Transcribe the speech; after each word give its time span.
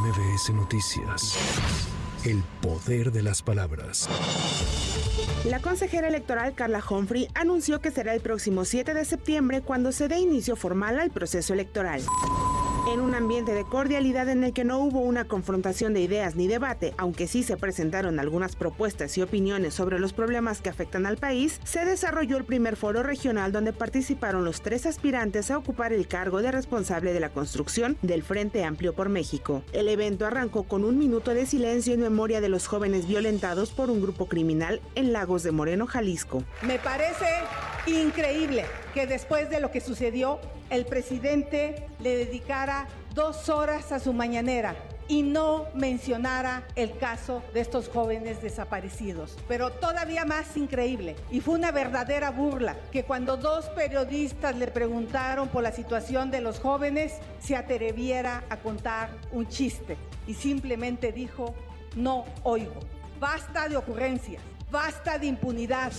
MBS 0.00 0.54
Noticias. 0.54 1.36
El 2.24 2.42
poder 2.62 3.12
de 3.12 3.22
las 3.22 3.42
palabras. 3.42 4.08
La 5.44 5.60
consejera 5.60 6.08
electoral 6.08 6.54
Carla 6.54 6.82
Humphrey 6.88 7.28
anunció 7.34 7.82
que 7.82 7.90
será 7.90 8.14
el 8.14 8.22
próximo 8.22 8.64
7 8.64 8.94
de 8.94 9.04
septiembre 9.04 9.60
cuando 9.60 9.92
se 9.92 10.08
dé 10.08 10.18
inicio 10.18 10.56
formal 10.56 10.98
al 10.98 11.10
proceso 11.10 11.52
electoral. 11.52 12.00
En 12.90 12.98
un 12.98 13.14
ambiente 13.14 13.54
de 13.54 13.62
cordialidad 13.62 14.28
en 14.28 14.42
el 14.42 14.52
que 14.52 14.64
no 14.64 14.80
hubo 14.80 14.98
una 14.98 15.24
confrontación 15.24 15.94
de 15.94 16.00
ideas 16.00 16.34
ni 16.34 16.48
debate, 16.48 16.92
aunque 16.98 17.28
sí 17.28 17.44
se 17.44 17.56
presentaron 17.56 18.18
algunas 18.18 18.56
propuestas 18.56 19.16
y 19.16 19.22
opiniones 19.22 19.74
sobre 19.74 20.00
los 20.00 20.12
problemas 20.12 20.60
que 20.60 20.70
afectan 20.70 21.06
al 21.06 21.16
país, 21.16 21.60
se 21.62 21.84
desarrolló 21.84 22.36
el 22.36 22.42
primer 22.42 22.74
foro 22.74 23.04
regional 23.04 23.52
donde 23.52 23.72
participaron 23.72 24.44
los 24.44 24.60
tres 24.60 24.86
aspirantes 24.86 25.52
a 25.52 25.58
ocupar 25.58 25.92
el 25.92 26.08
cargo 26.08 26.42
de 26.42 26.50
responsable 26.50 27.12
de 27.12 27.20
la 27.20 27.28
construcción 27.28 27.96
del 28.02 28.24
Frente 28.24 28.64
Amplio 28.64 28.92
por 28.92 29.08
México. 29.08 29.62
El 29.72 29.86
evento 29.86 30.26
arrancó 30.26 30.64
con 30.64 30.82
un 30.82 30.98
minuto 30.98 31.32
de 31.32 31.46
silencio 31.46 31.94
en 31.94 32.00
memoria 32.00 32.40
de 32.40 32.48
los 32.48 32.66
jóvenes 32.66 33.06
violentados 33.06 33.70
por 33.70 33.88
un 33.88 34.02
grupo 34.02 34.26
criminal 34.26 34.80
en 34.96 35.12
Lagos 35.12 35.44
de 35.44 35.52
Moreno, 35.52 35.86
Jalisco. 35.86 36.42
Me 36.62 36.80
parece 36.80 37.26
increíble 37.86 38.64
que 38.94 39.06
después 39.06 39.48
de 39.48 39.60
lo 39.60 39.70
que 39.70 39.80
sucedió, 39.80 40.40
el 40.70 40.86
presidente 40.86 41.86
le 41.98 42.16
dedicara 42.16 42.88
dos 43.14 43.48
horas 43.48 43.92
a 43.92 43.98
su 43.98 44.12
mañanera 44.12 44.76
y 45.08 45.22
no 45.22 45.66
mencionara 45.74 46.62
el 46.76 46.96
caso 46.96 47.42
de 47.52 47.60
estos 47.60 47.88
jóvenes 47.88 48.40
desaparecidos. 48.42 49.36
Pero 49.48 49.72
todavía 49.72 50.24
más 50.24 50.56
increíble, 50.56 51.16
y 51.32 51.40
fue 51.40 51.54
una 51.54 51.72
verdadera 51.72 52.30
burla, 52.30 52.76
que 52.92 53.02
cuando 53.02 53.36
dos 53.36 53.66
periodistas 53.70 54.54
le 54.54 54.68
preguntaron 54.68 55.48
por 55.48 55.64
la 55.64 55.72
situación 55.72 56.30
de 56.30 56.40
los 56.40 56.60
jóvenes, 56.60 57.14
se 57.40 57.56
atreviera 57.56 58.44
a 58.50 58.58
contar 58.58 59.10
un 59.32 59.48
chiste 59.48 59.96
y 60.28 60.34
simplemente 60.34 61.10
dijo, 61.10 61.56
no 61.96 62.24
oigo. 62.44 62.78
Basta 63.18 63.68
de 63.68 63.76
ocurrencias, 63.76 64.40
basta 64.70 65.18
de 65.18 65.26
impunidad. 65.26 65.92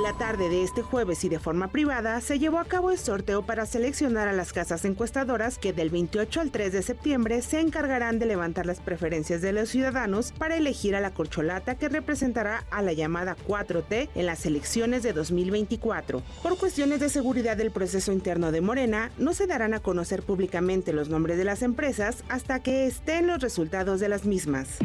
La 0.00 0.14
tarde 0.14 0.48
de 0.48 0.62
este 0.62 0.80
jueves 0.80 1.22
y 1.22 1.28
de 1.28 1.38
forma 1.38 1.68
privada 1.68 2.18
se 2.22 2.38
llevó 2.38 2.58
a 2.58 2.64
cabo 2.64 2.90
el 2.90 2.98
sorteo 2.98 3.42
para 3.42 3.66
seleccionar 3.66 4.26
a 4.26 4.32
las 4.32 4.54
casas 4.54 4.86
encuestadoras 4.86 5.58
que 5.58 5.74
del 5.74 5.90
28 5.90 6.40
al 6.40 6.50
3 6.50 6.72
de 6.72 6.82
septiembre 6.82 7.42
se 7.42 7.60
encargarán 7.60 8.18
de 8.18 8.24
levantar 8.24 8.64
las 8.64 8.80
preferencias 8.80 9.42
de 9.42 9.52
los 9.52 9.68
ciudadanos 9.68 10.32
para 10.32 10.56
elegir 10.56 10.96
a 10.96 11.00
la 11.00 11.12
corcholata 11.12 11.74
que 11.74 11.90
representará 11.90 12.64
a 12.70 12.80
la 12.80 12.94
llamada 12.94 13.36
4T 13.46 14.08
en 14.14 14.24
las 14.24 14.46
elecciones 14.46 15.02
de 15.02 15.12
2024. 15.12 16.22
Por 16.42 16.56
cuestiones 16.56 16.98
de 17.00 17.10
seguridad 17.10 17.58
del 17.58 17.70
proceso 17.70 18.12
interno 18.12 18.50
de 18.50 18.62
Morena, 18.62 19.10
no 19.18 19.34
se 19.34 19.46
darán 19.46 19.74
a 19.74 19.80
conocer 19.80 20.22
públicamente 20.22 20.94
los 20.94 21.10
nombres 21.10 21.36
de 21.36 21.44
las 21.44 21.60
empresas 21.60 22.24
hasta 22.30 22.60
que 22.60 22.86
estén 22.86 23.26
los 23.26 23.42
resultados 23.42 24.00
de 24.00 24.08
las 24.08 24.24
mismas. 24.24 24.78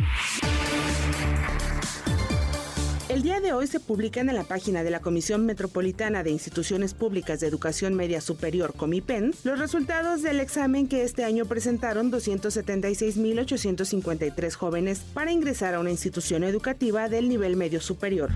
El 3.18 3.24
día 3.24 3.40
de 3.40 3.52
hoy 3.52 3.66
se 3.66 3.80
publican 3.80 4.30
en 4.30 4.36
la 4.36 4.44
página 4.44 4.84
de 4.84 4.92
la 4.92 5.00
Comisión 5.00 5.44
Metropolitana 5.44 6.22
de 6.22 6.30
Instituciones 6.30 6.94
Públicas 6.94 7.40
de 7.40 7.48
Educación 7.48 7.96
Media 7.96 8.22
Superior, 8.22 8.76
Comipen, 8.76 9.34
los 9.44 9.58
resultados 9.58 10.22
del 10.22 10.40
examen 10.40 10.88
que 10.88 11.02
este 11.02 11.24
año 11.24 11.46
presentaron 11.46 12.12
276.853 12.12 14.54
jóvenes 14.54 15.00
para 15.16 15.32
ingresar 15.32 15.74
a 15.74 15.80
una 15.80 15.90
institución 15.90 16.44
educativa 16.44 17.10
del 17.10 17.28
nivel 17.28 17.56
medio 17.56 17.82
superior. 17.82 18.30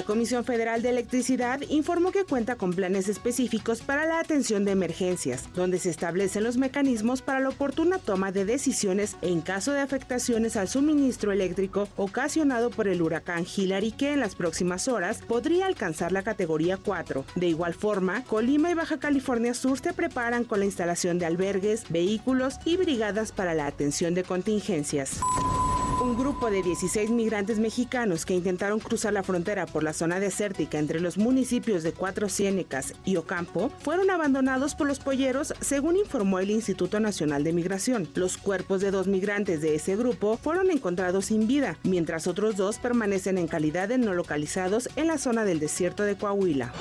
La 0.00 0.06
Comisión 0.06 0.46
Federal 0.46 0.80
de 0.80 0.88
Electricidad 0.88 1.60
informó 1.68 2.10
que 2.10 2.24
cuenta 2.24 2.56
con 2.56 2.72
planes 2.72 3.06
específicos 3.06 3.82
para 3.82 4.06
la 4.06 4.18
atención 4.18 4.64
de 4.64 4.72
emergencias, 4.72 5.50
donde 5.54 5.78
se 5.78 5.90
establecen 5.90 6.42
los 6.42 6.56
mecanismos 6.56 7.20
para 7.20 7.38
la 7.38 7.50
oportuna 7.50 7.98
toma 7.98 8.32
de 8.32 8.46
decisiones 8.46 9.18
en 9.20 9.42
caso 9.42 9.72
de 9.72 9.80
afectaciones 9.80 10.56
al 10.56 10.68
suministro 10.68 11.32
eléctrico 11.32 11.86
ocasionado 11.98 12.70
por 12.70 12.88
el 12.88 13.02
huracán 13.02 13.44
Hillary 13.44 13.92
que 13.92 14.14
en 14.14 14.20
las 14.20 14.36
próximas 14.36 14.88
horas 14.88 15.20
podría 15.20 15.66
alcanzar 15.66 16.12
la 16.12 16.22
categoría 16.22 16.78
4. 16.78 17.26
De 17.34 17.48
igual 17.48 17.74
forma, 17.74 18.24
Colima 18.24 18.70
y 18.70 18.74
Baja 18.74 18.98
California 18.98 19.52
Sur 19.52 19.80
se 19.80 19.92
preparan 19.92 20.44
con 20.44 20.60
la 20.60 20.64
instalación 20.64 21.18
de 21.18 21.26
albergues, 21.26 21.84
vehículos 21.90 22.54
y 22.64 22.78
brigadas 22.78 23.32
para 23.32 23.52
la 23.52 23.66
atención 23.66 24.14
de 24.14 24.24
contingencias. 24.24 25.20
Un 25.98 26.16
grupo 26.16 26.50
de 26.50 26.62
16 26.62 27.10
migrantes 27.10 27.58
mexicanos 27.58 28.24
que 28.24 28.34
intentaron 28.34 28.80
cruzar 28.80 29.12
la 29.12 29.22
frontera 29.22 29.66
por 29.66 29.82
la 29.82 29.92
zona 29.92 30.20
desértica 30.20 30.78
entre 30.78 31.00
los 31.00 31.18
municipios 31.18 31.82
de 31.82 31.92
Cuatro 31.92 32.28
Ciénecas 32.28 32.94
y 33.04 33.16
Ocampo 33.16 33.70
fueron 33.80 34.10
abandonados 34.10 34.74
por 34.74 34.86
los 34.86 34.98
polleros, 34.98 35.54
según 35.60 35.96
informó 35.96 36.38
el 36.38 36.50
Instituto 36.50 37.00
Nacional 37.00 37.44
de 37.44 37.52
Migración. 37.52 38.08
Los 38.14 38.38
cuerpos 38.38 38.80
de 38.80 38.90
dos 38.90 39.08
migrantes 39.08 39.60
de 39.60 39.74
ese 39.74 39.96
grupo 39.96 40.36
fueron 40.36 40.70
encontrados 40.70 41.26
sin 41.26 41.46
vida, 41.46 41.76
mientras 41.82 42.26
otros 42.26 42.56
dos 42.56 42.78
permanecen 42.78 43.38
en 43.38 43.48
calidad 43.48 43.88
de 43.88 43.98
no 43.98 44.14
localizados 44.14 44.88
en 44.96 45.08
la 45.08 45.18
zona 45.18 45.44
del 45.44 45.60
desierto 45.60 46.04
de 46.04 46.16
Coahuila. 46.16 46.72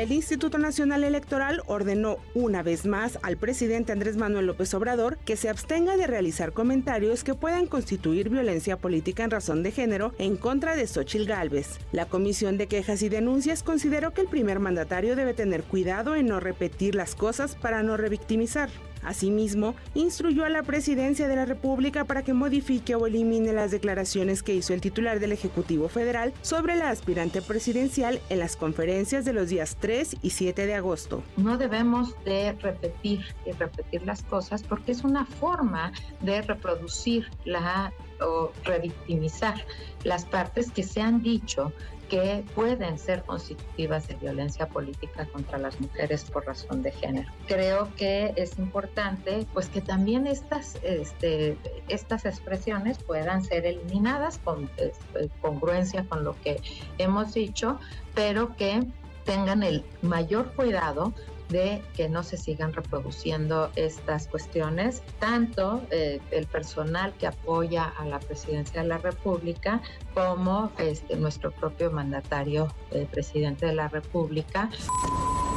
El 0.00 0.12
Instituto 0.12 0.56
Nacional 0.56 1.04
Electoral 1.04 1.60
ordenó 1.66 2.16
una 2.32 2.62
vez 2.62 2.86
más 2.86 3.18
al 3.20 3.36
presidente 3.36 3.92
Andrés 3.92 4.16
Manuel 4.16 4.46
López 4.46 4.72
Obrador 4.72 5.18
que 5.26 5.36
se 5.36 5.50
abstenga 5.50 5.98
de 5.98 6.06
realizar 6.06 6.54
comentarios 6.54 7.22
que 7.22 7.34
puedan 7.34 7.66
constituir 7.66 8.30
violencia 8.30 8.78
política 8.78 9.24
en 9.24 9.30
razón 9.30 9.62
de 9.62 9.72
género 9.72 10.14
en 10.16 10.38
contra 10.38 10.74
de 10.74 10.86
Xochil 10.86 11.26
Gálvez. 11.26 11.78
La 11.92 12.06
Comisión 12.06 12.56
de 12.56 12.66
Quejas 12.66 13.02
y 13.02 13.10
Denuncias 13.10 13.62
consideró 13.62 14.14
que 14.14 14.22
el 14.22 14.28
primer 14.28 14.58
mandatario 14.58 15.16
debe 15.16 15.34
tener 15.34 15.64
cuidado 15.64 16.14
en 16.14 16.28
no 16.28 16.40
repetir 16.40 16.94
las 16.94 17.14
cosas 17.14 17.54
para 17.54 17.82
no 17.82 17.98
revictimizar. 17.98 18.70
Asimismo, 19.02 19.74
instruyó 19.94 20.44
a 20.44 20.48
la 20.48 20.62
presidencia 20.62 21.28
de 21.28 21.36
la 21.36 21.46
República 21.46 22.04
para 22.04 22.22
que 22.22 22.34
modifique 22.34 22.94
o 22.94 23.06
elimine 23.06 23.52
las 23.52 23.70
declaraciones 23.70 24.42
que 24.42 24.54
hizo 24.54 24.74
el 24.74 24.80
titular 24.80 25.20
del 25.20 25.32
Ejecutivo 25.32 25.88
Federal 25.88 26.32
sobre 26.42 26.76
la 26.76 26.90
aspirante 26.90 27.42
presidencial 27.42 28.20
en 28.28 28.38
las 28.38 28.56
conferencias 28.56 29.24
de 29.24 29.32
los 29.32 29.48
días 29.48 29.76
3 29.80 30.16
y 30.22 30.30
7 30.30 30.66
de 30.66 30.74
agosto. 30.74 31.22
No 31.36 31.56
debemos 31.56 32.14
de 32.24 32.52
repetir 32.52 33.24
y 33.46 33.52
repetir 33.52 34.02
las 34.02 34.22
cosas 34.22 34.62
porque 34.62 34.92
es 34.92 35.04
una 35.04 35.24
forma 35.24 35.92
de 36.20 36.42
reproducir 36.42 37.28
la 37.44 37.92
o 38.20 38.52
revictimizar 38.64 39.64
las 40.04 40.24
partes 40.26 40.70
que 40.70 40.82
se 40.82 41.00
han 41.00 41.22
dicho 41.22 41.72
que 42.10 42.44
pueden 42.56 42.98
ser 42.98 43.22
constitutivas 43.22 44.08
de 44.08 44.14
violencia 44.16 44.68
política 44.68 45.26
contra 45.26 45.58
las 45.58 45.80
mujeres 45.80 46.24
por 46.24 46.44
razón 46.44 46.82
de 46.82 46.90
género. 46.90 47.30
Creo 47.46 47.88
que 47.96 48.34
es 48.36 48.58
importante 48.58 49.46
pues 49.54 49.68
que 49.68 49.80
también 49.80 50.26
estas, 50.26 50.74
este, 50.82 51.56
estas 51.88 52.26
expresiones 52.26 52.98
puedan 52.98 53.44
ser 53.44 53.64
eliminadas 53.64 54.38
con 54.38 54.68
este, 54.76 55.30
congruencia 55.40 56.04
con 56.04 56.24
lo 56.24 56.38
que 56.40 56.60
hemos 56.98 57.32
dicho, 57.32 57.78
pero 58.14 58.56
que 58.56 58.84
tengan 59.24 59.62
el 59.62 59.84
mayor 60.02 60.52
cuidado 60.54 61.14
de 61.50 61.82
que 61.94 62.08
no 62.08 62.22
se 62.22 62.36
sigan 62.36 62.72
reproduciendo 62.72 63.70
estas 63.76 64.26
cuestiones, 64.28 65.02
tanto 65.18 65.82
eh, 65.90 66.20
el 66.30 66.46
personal 66.46 67.12
que 67.18 67.26
apoya 67.26 67.84
a 67.84 68.04
la 68.04 68.18
presidencia 68.20 68.82
de 68.82 68.88
la 68.88 68.98
República 68.98 69.82
como 70.14 70.72
este, 70.78 71.16
nuestro 71.16 71.50
propio 71.50 71.90
mandatario, 71.90 72.72
el 72.90 73.06
presidente 73.06 73.66
de 73.66 73.74
la 73.74 73.88
República. 73.88 74.70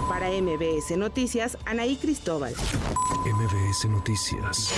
Para 0.10 0.30
MBS 0.30 0.98
Noticias, 0.98 1.58
Anaí 1.66 1.96
Cristóbal. 1.96 2.54
MBS 3.26 3.86
Noticias. 3.86 4.70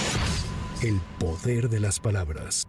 El 0.81 0.99
poder 1.19 1.69
de 1.69 1.79
las 1.79 1.99
palabras. 1.99 2.67